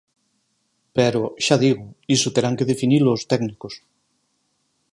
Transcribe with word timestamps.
Pero, 0.97 1.21
xa 1.45 1.55
digo, 1.65 1.85
iso 2.15 2.33
terán 2.35 2.57
que 2.57 2.69
definilo 2.71 3.09
os 3.17 3.23
técnicos. 3.31 3.73